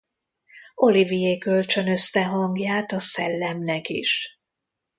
Olivier 0.75 1.37
kölcsönözte 1.37 2.25
hangját 2.25 2.91
a 2.91 2.99
Szellemnek 2.99 3.89
is. 3.89 4.39